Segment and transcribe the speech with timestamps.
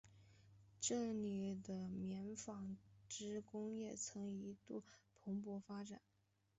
[0.79, 2.75] 这里的棉纺
[3.07, 4.83] 织工业曾一度
[5.19, 6.01] 蓬勃发展。